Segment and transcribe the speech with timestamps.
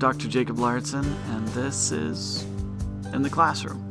[0.00, 0.28] Dr.
[0.28, 2.44] Jacob Larson, and this is
[3.12, 3.84] In the Classroom.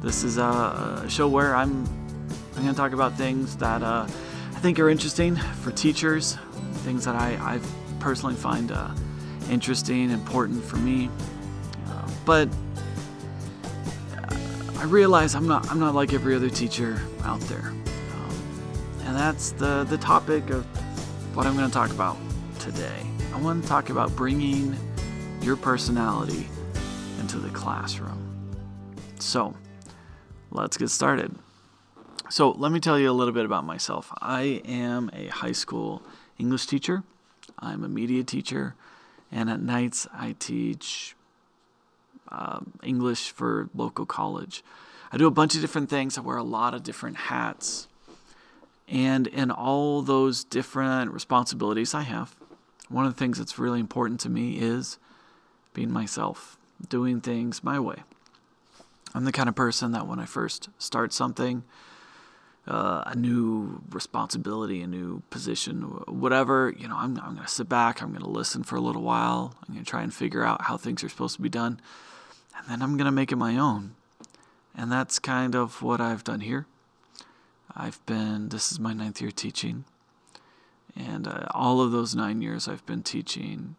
[0.00, 1.84] This is a, show where I'm,
[2.54, 6.38] I'm going to talk about things that uh, I think are interesting for teachers,
[6.84, 7.60] things that I, I
[7.98, 8.90] personally find uh,
[9.50, 11.10] interesting, important for me.
[11.88, 12.48] Uh, but
[14.76, 17.72] I realize I'm not, I'm not like every other teacher out there.
[18.14, 18.60] Um,
[19.04, 20.64] and that's the, the topic of
[21.34, 22.16] what I'm going to talk about
[22.60, 23.04] today.
[23.34, 24.76] I want to talk about bringing
[25.42, 26.46] your personality
[27.18, 28.26] into the classroom.
[29.18, 29.54] So,
[30.50, 31.34] let's get started.
[32.28, 34.12] So, let me tell you a little bit about myself.
[34.20, 36.02] I am a high school
[36.38, 37.02] English teacher,
[37.58, 38.74] I'm a media teacher,
[39.32, 41.14] and at nights I teach
[42.30, 44.62] uh, English for local college.
[45.12, 47.88] I do a bunch of different things, I wear a lot of different hats.
[48.88, 52.34] And in all those different responsibilities I have,
[52.88, 54.98] one of the things that's really important to me is
[55.72, 58.02] being myself, doing things my way.
[59.14, 61.64] I'm the kind of person that when I first start something,
[62.68, 67.68] uh, a new responsibility, a new position, whatever, you know, I'm, I'm going to sit
[67.68, 70.44] back, I'm going to listen for a little while, I'm going to try and figure
[70.44, 71.80] out how things are supposed to be done,
[72.56, 73.94] and then I'm going to make it my own.
[74.76, 76.66] And that's kind of what I've done here.
[77.74, 79.84] I've been, this is my ninth year teaching.
[80.96, 83.76] And uh, all of those nine years, I've been teaching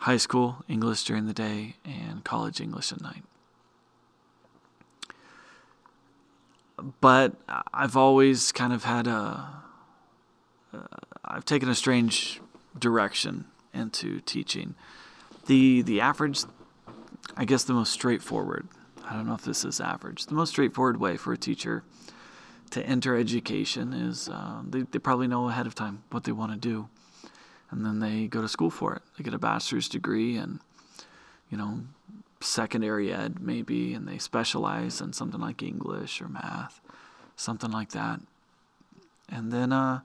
[0.00, 3.22] high school English during the day and college English at night.
[7.00, 7.34] But
[7.74, 9.62] I've always kind of had a,
[10.72, 10.78] uh,
[11.22, 12.40] I've taken a strange
[12.78, 14.74] direction into teaching.
[15.46, 16.44] The the average,
[17.36, 18.68] I guess, the most straightforward.
[19.04, 20.26] I don't know if this is average.
[20.26, 21.82] The most straightforward way for a teacher
[22.70, 26.52] to enter education is uh, they, they probably know ahead of time what they want
[26.52, 26.88] to do
[27.70, 29.02] and then they go to school for it.
[29.16, 30.60] They get a bachelor's degree and
[31.50, 31.80] you know
[32.40, 36.80] secondary ed maybe and they specialize in something like english or math
[37.36, 38.20] something like that.
[39.28, 40.00] And then uh,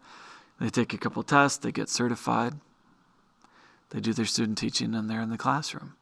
[0.59, 2.55] they take a couple tests they get certified
[3.89, 5.95] they do their student teaching and they're in the classroom.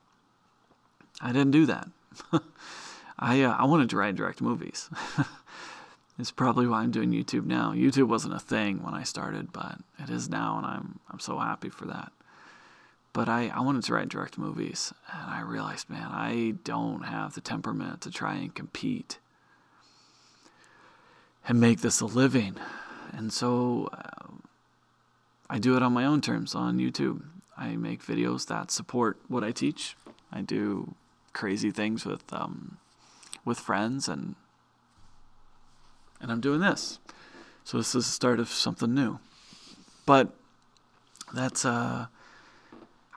[1.22, 1.90] I didn't do that.
[3.20, 4.90] I, uh, I wanted to write and direct movies
[6.20, 7.74] It's probably why I'm doing YouTube now.
[7.74, 11.40] YouTube wasn't a thing when I started, but it is now, and I'm I'm so
[11.40, 12.12] happy for that.
[13.14, 17.34] But I, I wanted to write direct movies, and I realized, man, I don't have
[17.34, 19.20] the temperament to try and compete
[21.48, 22.56] and make this a living.
[23.12, 24.34] And so uh,
[25.50, 27.22] I do it on my own terms on YouTube.
[27.58, 29.96] I make videos that support what I teach.
[30.32, 30.96] I do
[31.34, 32.78] crazy things with um,
[33.46, 34.36] with friends and
[36.22, 37.00] and I'm doing this.
[37.64, 39.20] So this is the start of something new.
[40.06, 40.30] But
[41.34, 42.08] that's uh,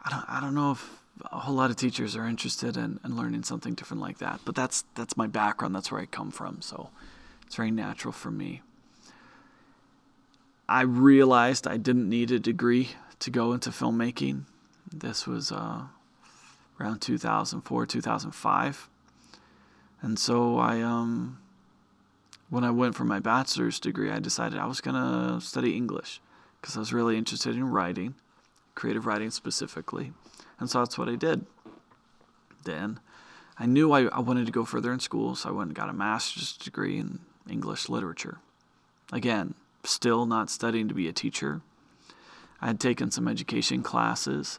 [0.04, 3.16] I don't I don't know if a whole lot of teachers are interested in, in
[3.16, 4.40] learning something different like that.
[4.44, 5.74] But that's that's my background.
[5.74, 6.62] That's where I come from.
[6.62, 6.90] So
[7.46, 8.62] it's very natural for me.
[10.68, 12.90] I realized I didn't need a degree
[13.20, 14.42] to go into filmmaking.
[14.92, 15.82] This was uh,
[16.80, 18.90] around 2004, 2005.
[20.02, 21.38] And so I um,
[22.48, 26.20] when I went for my bachelor's degree, I decided I was going to study English
[26.60, 28.14] because I was really interested in writing,
[28.74, 30.12] creative writing specifically.
[30.58, 31.46] And so that's what I did.
[32.64, 33.00] Then
[33.58, 35.88] I knew I, I wanted to go further in school, so I went and got
[35.88, 38.38] a master's degree in English literature.
[39.12, 41.62] Again, still not studying to be a teacher.
[42.60, 44.58] I had taken some education classes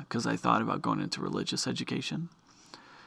[0.00, 2.28] because uh, I thought about going into religious education.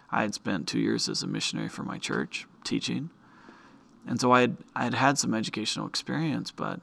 [0.09, 3.11] I had spent two years as a missionary for my church teaching.
[4.07, 6.81] And so I had I had had some educational experience, but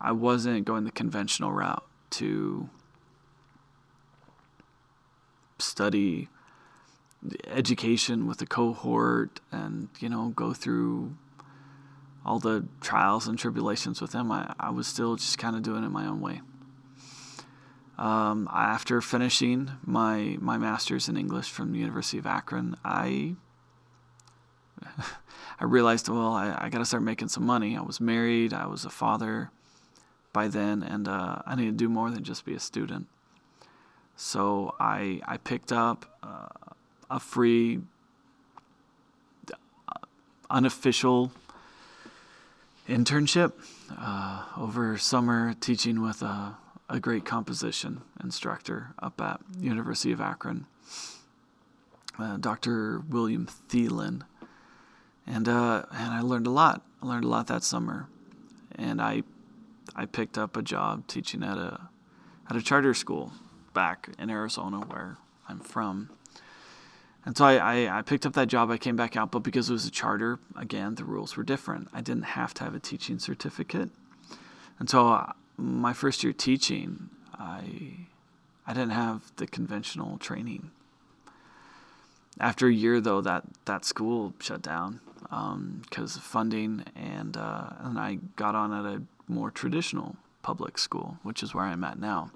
[0.00, 2.68] I wasn't going the conventional route to
[5.58, 6.28] study
[7.48, 11.16] education with a cohort and you know go through
[12.24, 14.30] all the trials and tribulations with them.
[14.30, 16.42] I, I was still just kind of doing it my own way.
[17.96, 23.34] Um, after finishing my my master's in English from the University of Akron, I
[25.60, 27.76] I realized, well, I, I got to start making some money.
[27.76, 29.50] I was married, I was a father
[30.32, 33.06] by then, and uh, I needed to do more than just be a student.
[34.16, 36.74] So I I picked up uh,
[37.10, 37.80] a free,
[39.50, 39.94] uh,
[40.50, 41.32] unofficial
[42.88, 43.52] internship
[43.96, 46.56] uh, over summer teaching with a,
[46.88, 50.66] a great composition instructor up at University of Akron,
[52.18, 53.00] uh, Dr.
[53.08, 54.22] William Thielen
[55.28, 56.82] and uh, and I learned a lot.
[57.02, 58.08] I learned a lot that summer,
[58.74, 59.22] and I
[59.94, 61.90] I picked up a job teaching at a
[62.48, 63.32] at a charter school
[63.74, 66.10] back in Arizona where I'm from.
[67.24, 68.70] And so I, I, I, picked up that job.
[68.70, 71.88] I came back out, but because it was a charter, again, the rules were different.
[71.92, 73.90] I didn't have to have a teaching certificate.
[74.78, 78.06] And so uh, my first year teaching, I,
[78.66, 80.70] I didn't have the conventional training.
[82.40, 87.70] After a year, though, that, that school shut down because um, of funding, and, uh,
[87.80, 91.98] and I got on at a more traditional public school, which is where I'm at
[91.98, 92.30] now.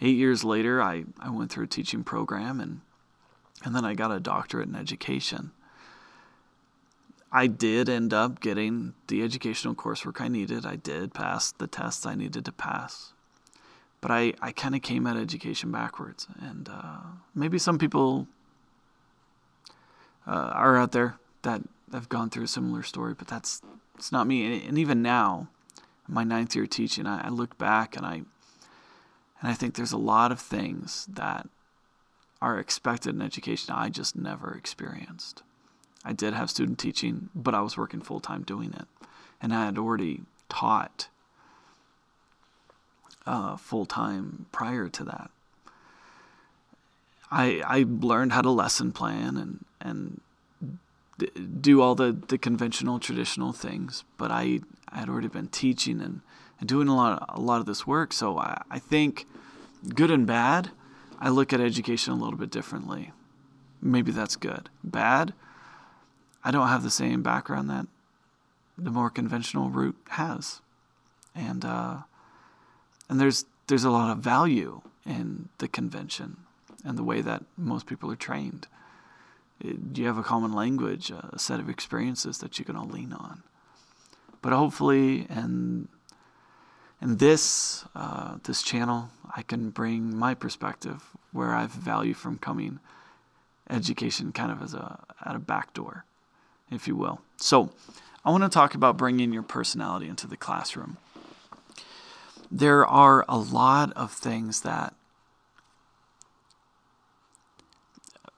[0.00, 2.80] Eight years later, I, I went through a teaching program and
[3.64, 5.50] and then I got a doctorate in education.
[7.30, 10.64] I did end up getting the educational coursework I needed.
[10.64, 13.12] I did pass the tests I needed to pass.
[14.00, 16.26] But I, I kind of came at education backwards.
[16.40, 17.00] And uh,
[17.34, 18.28] maybe some people
[20.26, 21.62] uh, are out there that
[21.92, 23.62] have gone through a similar story, but that's
[23.96, 24.66] it's not me.
[24.66, 25.48] And, even now,
[26.06, 28.22] my ninth year teaching, I, I look back and I
[29.40, 31.48] and I think there's a lot of things that
[32.40, 35.42] are expected in education I just never experienced.
[36.04, 38.86] I did have student teaching, but I was working full time doing it.
[39.40, 41.08] And I had already taught
[43.26, 45.30] uh, full time prior to that.
[47.30, 50.20] I, I learned how to lesson plan and, and
[51.60, 56.20] do all the, the conventional traditional things, but I, I had already been teaching and,
[56.60, 58.12] and doing a lot, of, a lot of this work.
[58.12, 59.26] So I, I think
[59.94, 60.70] good and bad,
[61.18, 63.12] I look at education a little bit differently.
[63.80, 64.70] Maybe that's good.
[64.82, 65.34] Bad,
[66.44, 67.86] I don't have the same background that
[68.76, 70.60] the more conventional route has,
[71.34, 71.98] and uh,
[73.08, 76.36] and there's there's a lot of value in the convention
[76.84, 78.66] and the way that most people are trained.
[79.60, 83.42] You have a common language, a set of experiences that you can all lean on.
[84.40, 85.88] But hopefully, and
[87.02, 91.02] in this uh, this channel, I can bring my perspective
[91.32, 92.80] where I've value from coming
[93.70, 96.04] education kind of as a at a back door,
[96.70, 97.20] if you will.
[97.36, 97.70] So,
[98.24, 100.98] I want to talk about bringing your personality into the classroom.
[102.50, 104.94] There are a lot of things that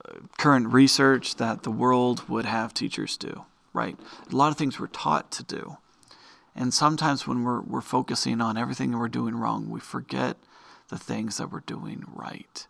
[0.37, 3.97] current research that the world would have teachers do, right?
[4.31, 5.77] A lot of things we're taught to do.
[6.55, 10.37] And sometimes when we're, we're focusing on everything we're doing wrong, we forget
[10.89, 12.67] the things that we're doing right.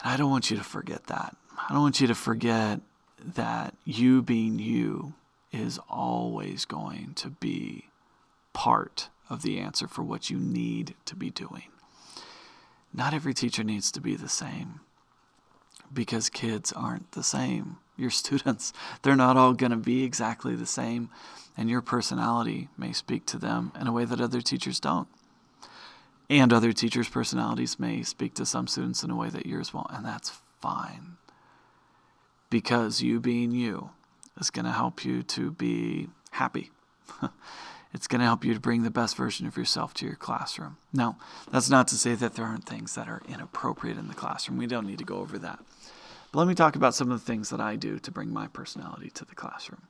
[0.00, 1.36] And I don't want you to forget that.
[1.56, 2.80] I don't want you to forget
[3.34, 5.14] that you being you
[5.52, 7.86] is always going to be
[8.52, 11.68] part of the answer for what you need to be doing.
[12.92, 14.80] Not every teacher needs to be the same
[15.92, 17.78] because kids aren't the same.
[17.96, 18.72] Your students,
[19.02, 21.10] they're not all going to be exactly the same
[21.56, 25.08] and your personality may speak to them in a way that other teachers don't.
[26.28, 29.90] And other teachers' personalities may speak to some students in a way that yours won't,
[29.90, 31.16] and that's fine.
[32.50, 33.90] Because you being you
[34.38, 36.70] is going to help you to be happy.
[37.96, 40.76] it's going to help you to bring the best version of yourself to your classroom.
[40.92, 41.16] Now,
[41.50, 44.58] that's not to say that there aren't things that are inappropriate in the classroom.
[44.58, 45.58] We don't need to go over that.
[46.30, 48.46] But let me talk about some of the things that I do to bring my
[48.46, 49.82] personality to the classroom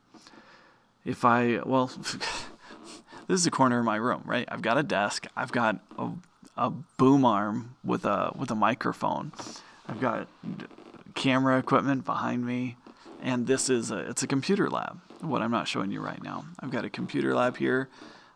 [1.06, 1.86] if I, well,
[3.28, 4.46] this is the corner of my room, right?
[4.50, 5.26] I've got a desk.
[5.36, 6.10] I've got a,
[6.56, 9.32] a boom arm with a with a microphone.
[9.88, 10.26] I've got
[11.14, 12.76] camera equipment behind me,
[13.22, 15.00] and this is a, it's a computer lab.
[15.20, 16.44] What I'm not showing you right now.
[16.60, 17.88] I've got a computer lab here.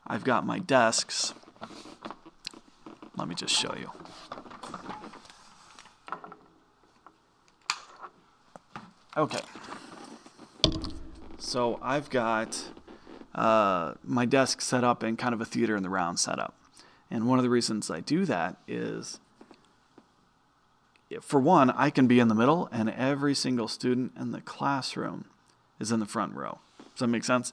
[0.06, 1.34] I've got my desks.
[3.16, 3.90] Let me just show you.
[9.16, 9.40] Okay.
[11.38, 12.64] So I've got
[13.34, 16.54] uh, my desk set up in kind of a theater in the round setup.
[17.10, 19.20] And one of the reasons I do that is,
[21.20, 25.24] for one, I can be in the middle, and every single student in the classroom
[25.80, 26.60] is in the front row.
[26.94, 27.52] Does that make sense?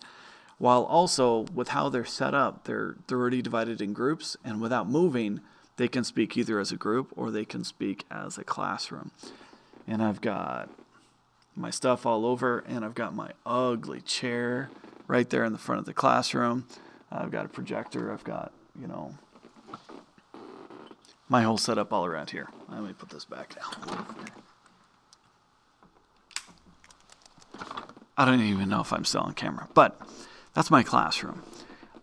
[0.57, 4.89] While also, with how they're set up, they're, they're already divided in groups, and without
[4.89, 5.41] moving,
[5.77, 9.11] they can speak either as a group or they can speak as a classroom.
[9.87, 10.69] And I've got
[11.55, 14.69] my stuff all over, and I've got my ugly chair
[15.07, 16.65] right there in the front of the classroom.
[17.11, 18.11] I've got a projector.
[18.11, 19.15] I've got, you know,
[21.29, 22.47] my whole setup all around here.
[22.69, 24.05] Let me put this back now.
[28.17, 29.99] I don't even know if I'm still on camera, but
[30.53, 31.43] that's my classroom.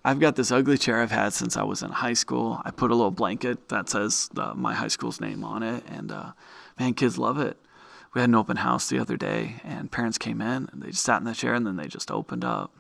[0.05, 2.61] I've got this ugly chair I've had since I was in high school.
[2.65, 6.13] I put a little blanket that says uh, my high school's name on it, and
[6.13, 6.33] uh,
[6.79, 7.59] man, kids love it
[8.15, 11.03] we had an open house the other day, and parents came in and they just
[11.03, 12.73] sat in the chair and then they just opened up.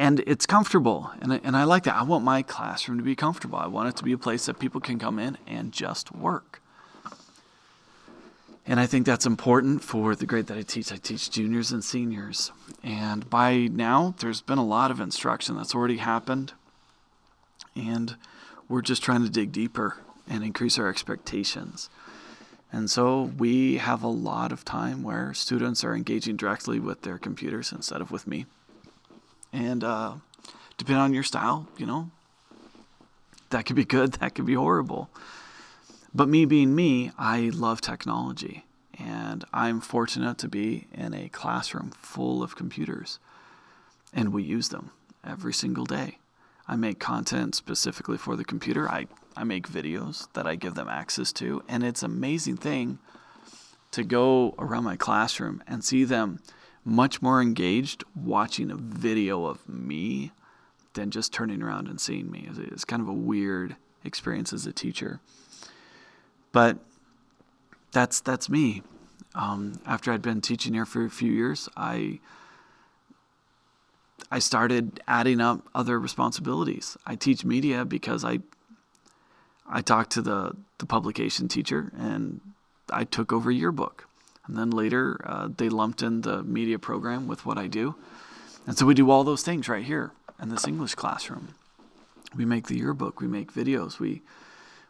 [0.00, 1.96] And it's comfortable, and, and I like that.
[1.96, 3.58] I want my classroom to be comfortable.
[3.58, 6.62] I want it to be a place that people can come in and just work.
[8.70, 10.92] And I think that's important for the grade that I teach.
[10.92, 12.52] I teach juniors and seniors.
[12.84, 16.52] And by now, there's been a lot of instruction that's already happened.
[17.74, 18.16] And
[18.68, 19.96] we're just trying to dig deeper
[20.28, 21.88] and increase our expectations.
[22.70, 27.16] And so we have a lot of time where students are engaging directly with their
[27.16, 28.44] computers instead of with me.
[29.50, 30.16] And uh,
[30.76, 32.10] depending on your style, you know,
[33.48, 35.08] that could be good, that could be horrible.
[36.14, 38.64] But me being me, I love technology.
[38.98, 43.18] And I'm fortunate to be in a classroom full of computers.
[44.12, 44.90] And we use them
[45.24, 46.18] every single day.
[46.66, 48.88] I make content specifically for the computer.
[48.88, 51.62] I, I make videos that I give them access to.
[51.68, 52.98] And it's an amazing thing
[53.92, 56.40] to go around my classroom and see them
[56.84, 60.32] much more engaged watching a video of me
[60.94, 62.48] than just turning around and seeing me.
[62.56, 65.20] It's kind of a weird experience as a teacher.
[66.52, 66.78] But
[67.92, 68.82] that's that's me.
[69.34, 72.20] Um, after I'd been teaching here for a few years, I
[74.30, 76.96] I started adding up other responsibilities.
[77.06, 78.40] I teach media because I
[79.68, 82.40] I talked to the the publication teacher and
[82.90, 84.06] I took over yearbook.
[84.46, 87.96] And then later, uh, they lumped in the media program with what I do.
[88.66, 91.48] And so we do all those things right here in this English classroom.
[92.34, 94.22] We make the yearbook, we make videos, we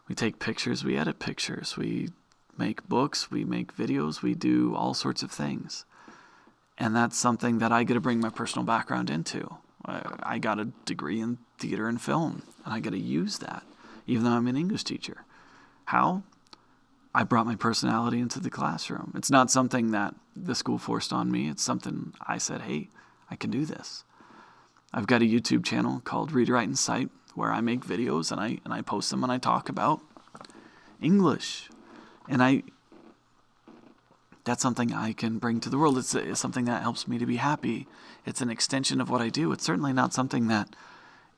[0.09, 2.09] we take pictures, we edit pictures, we
[2.57, 5.85] make books, we make videos, we do all sorts of things.
[6.77, 9.57] And that's something that I get to bring my personal background into.
[9.85, 13.63] I got a degree in theater and film, and I get to use that,
[14.07, 15.23] even though I'm an English teacher.
[15.85, 16.23] How?
[17.13, 19.13] I brought my personality into the classroom.
[19.15, 21.49] It's not something that the school forced on me.
[21.49, 22.89] It's something I said, hey,
[23.31, 24.03] I can do this.
[24.93, 28.39] I've got a YouTube channel called Read Write and Cite where I make videos and
[28.39, 30.01] I and I post them and I talk about
[31.01, 31.69] English.
[32.27, 32.63] And I
[34.43, 35.97] that's something I can bring to the world.
[35.97, 37.87] It's, it's something that helps me to be happy.
[38.25, 39.51] It's an extension of what I do.
[39.51, 40.75] It's certainly not something that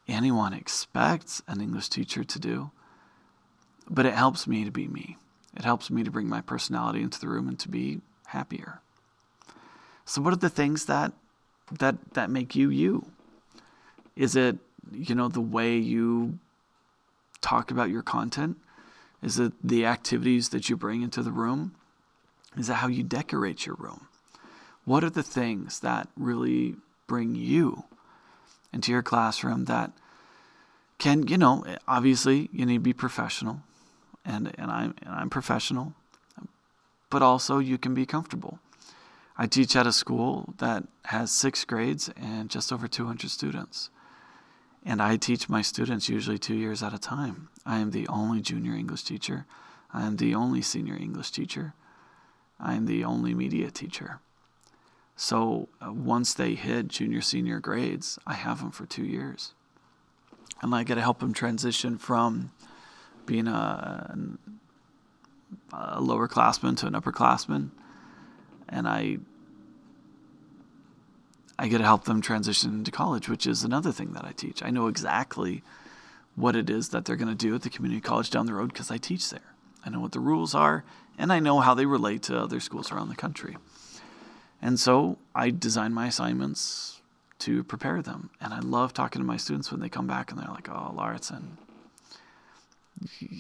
[0.08, 2.72] anyone expects an English teacher to do,
[3.90, 5.18] but it helps me to be me.
[5.56, 8.80] It helps me to bring my personality into the room and to be happier.
[10.06, 11.12] So what are the things that
[11.80, 13.06] that that make you you?
[14.16, 14.58] Is it,
[14.92, 16.40] you know, the way you
[17.42, 18.58] talk about your content?
[19.22, 21.76] Is it the activities that you bring into the room?
[22.58, 24.08] Is it how you decorate your room?
[24.86, 26.76] What are the things that really
[27.08, 27.84] bring you
[28.74, 29.92] into your classroom that
[30.98, 33.62] can, you know, obviously you need to be professional,
[34.26, 35.94] and, and, I'm, and I'm professional,
[37.10, 38.60] but also you can be comfortable.
[39.38, 43.90] I teach at a school that has six grades and just over 200 students.
[44.84, 47.50] And I teach my students usually two years at a time.
[47.66, 49.46] I am the only junior English teacher.
[49.94, 51.74] I am the only senior English teacher.
[52.60, 54.20] I am the only media teacher.
[55.16, 59.54] So uh, once they hit junior, senior grades, I have them for two years.
[60.62, 62.52] And I get to help them transition from
[63.26, 64.18] being a,
[65.74, 67.70] a lower classman to an upperclassman.
[68.70, 69.18] And I
[71.62, 74.64] I get to help them transition into college, which is another thing that I teach.
[74.64, 75.62] I know exactly
[76.36, 78.74] what it is that they're going to do at the community college down the road
[78.74, 79.54] because I teach there.
[79.86, 80.84] I know what the rules are,
[81.20, 83.58] and I know how they relate to other schools around the country.
[84.60, 87.00] And so I design my assignments
[87.40, 88.32] to prepare them.
[88.42, 90.94] And I love talking to my students when they come back and they're like, oh,
[90.96, 91.60] Lauritsen,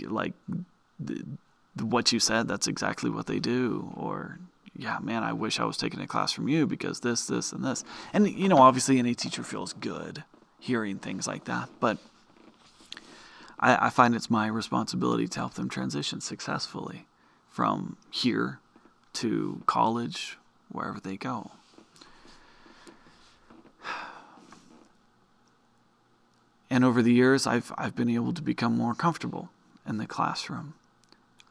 [0.07, 0.33] like
[0.99, 1.23] the,
[1.79, 3.91] what you said, that's exactly what they do.
[3.95, 4.37] Or
[4.75, 7.63] yeah, man, I wish I was taking a class from you because this, this, and
[7.63, 7.83] this.
[8.13, 10.23] And, you know, obviously any teacher feels good
[10.59, 11.69] hearing things like that.
[11.79, 11.97] But
[13.59, 17.05] I, I find it's my responsibility to help them transition successfully
[17.49, 18.59] from here
[19.13, 20.37] to college,
[20.69, 21.51] wherever they go.
[26.69, 29.49] And over the years, I've, I've been able to become more comfortable
[29.85, 30.75] in the classroom.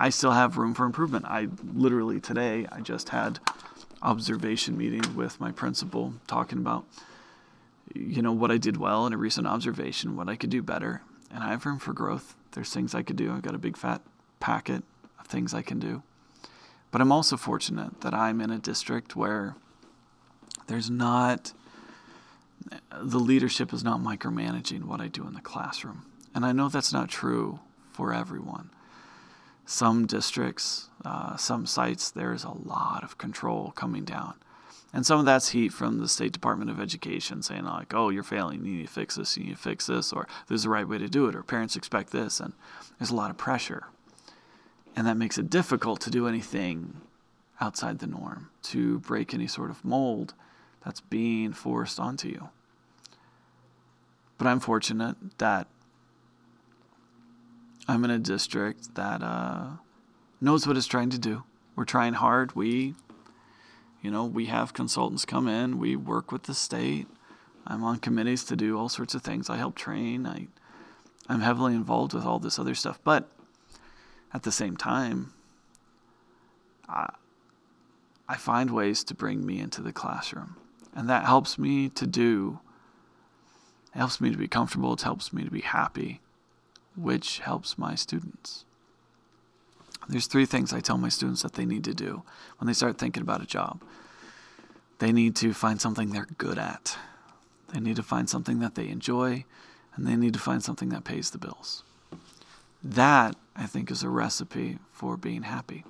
[0.02, 1.26] I still have room for improvement.
[1.26, 3.38] I literally today I just had
[4.00, 6.87] observation meeting with my principal talking about
[7.95, 11.02] you know what I did well in a recent observation, what I could do better,
[11.30, 12.35] and I have room for growth.
[12.52, 13.30] There's things I could do.
[13.30, 14.00] I've got a big fat
[14.38, 14.85] packet
[15.19, 16.02] of things I can do.
[16.90, 19.54] But I'm also fortunate that I'm in a district where
[20.66, 21.52] there's not
[22.99, 26.07] the leadership is not micromanaging what I do in the classroom.
[26.35, 27.61] And I know that's not true
[27.92, 28.71] for everyone
[29.64, 34.34] some districts, uh, some sites, there's a lot of control coming down.
[34.92, 38.24] And some of that's heat from the State Department of Education saying, like, oh, you're
[38.24, 40.88] failing, you need to fix this, you need to fix this, or there's the right
[40.88, 42.40] way to do it, or parents expect this.
[42.40, 42.54] And
[42.98, 43.84] there's a lot of pressure.
[44.96, 47.02] And that makes it difficult to do anything
[47.60, 50.34] outside the norm, to break any sort of mold
[50.84, 52.48] that's being forced onto you.
[54.38, 55.68] But I'm fortunate that
[57.88, 59.70] I'm in a district that uh,
[60.40, 61.44] knows what it's trying to do.
[61.76, 62.54] We're trying hard.
[62.54, 62.94] We,
[64.02, 65.78] you know, we have consultants come in.
[65.78, 67.06] We work with the state.
[67.66, 69.50] I'm on committees to do all sorts of things.
[69.50, 70.26] I help train.
[70.26, 70.49] I,
[71.28, 72.99] I'm heavily involved with all this other stuff.
[73.04, 73.28] But
[74.32, 75.32] at the same time,
[76.88, 77.12] I,
[78.28, 80.56] I find ways to bring me into the classroom.
[80.94, 82.60] And that helps me to do,
[83.94, 86.20] it helps me to be comfortable, it helps me to be happy,
[87.00, 88.64] which helps my students.
[90.09, 92.23] There's three things I tell my students that they need to do
[92.59, 93.83] when they start thinking about a job.
[94.99, 96.99] They need to find something they're good at.
[97.73, 99.45] They need to find something that they enjoy,
[99.95, 101.85] and they need to find something that pays the bills.
[102.83, 105.85] That, I think, is a recipe for being happy.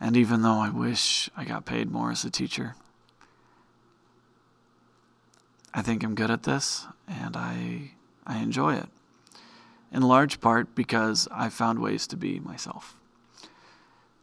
[0.00, 2.74] And even though I wish I got paid more as a teacher,
[5.72, 7.92] I think I'm good at this and I
[8.26, 8.88] I enjoy it.
[9.92, 12.96] In large part because I've found ways to be myself.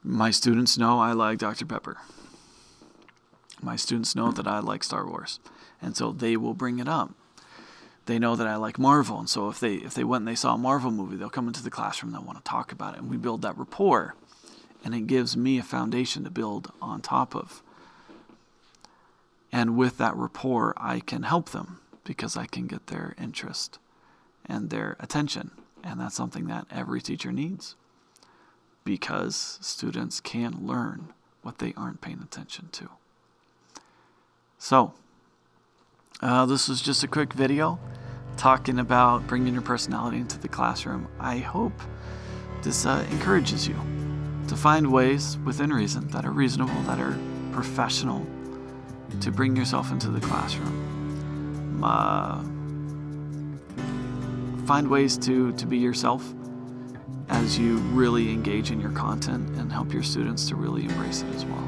[0.01, 1.65] My students know I like Dr.
[1.65, 1.97] Pepper.
[3.61, 5.39] My students know that I like Star Wars,
[5.81, 7.11] and so they will bring it up.
[8.05, 10.35] They know that I like Marvel, and so if they if they went and they
[10.35, 12.93] saw a Marvel movie, they'll come into the classroom and they'll want to talk about
[12.93, 14.15] it, and we build that rapport,
[14.85, 17.61] and it gives me a foundation to build on top of.
[19.51, 23.79] And with that rapport, I can help them because I can get their interest
[24.47, 25.51] and their attention.
[25.83, 27.75] And that's something that every teacher needs
[28.83, 32.89] because students can learn what they aren't paying attention to.
[34.57, 34.93] So,
[36.21, 37.79] uh, this was just a quick video
[38.37, 41.07] talking about bringing your personality into the classroom.
[41.19, 41.73] I hope
[42.63, 43.75] this uh, encourages you
[44.47, 47.17] to find ways within reason that are reasonable, that are
[47.51, 48.25] professional,
[49.21, 51.83] to bring yourself into the classroom.
[51.83, 52.43] Uh,
[54.67, 56.33] find ways to, to be yourself
[57.29, 61.33] as you really engage in your content and help your students to really embrace it
[61.35, 61.67] as well.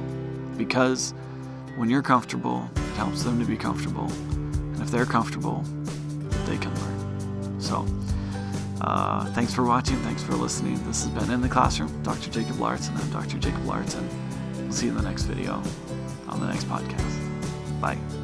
[0.57, 1.13] Because
[1.77, 4.11] when you're comfortable, it helps them to be comfortable.
[4.31, 5.63] And if they're comfortable,
[6.45, 7.61] they can learn.
[7.61, 7.85] So,
[8.81, 9.95] uh, thanks for watching.
[9.99, 10.75] Thanks for listening.
[10.85, 12.03] This has been In the Classroom.
[12.03, 12.29] Dr.
[12.29, 12.95] Jacob Larson.
[12.97, 13.37] I'm Dr.
[13.37, 14.07] Jacob Larson.
[14.57, 15.63] We'll see you in the next video
[16.27, 17.79] on the next podcast.
[17.79, 18.18] Bye.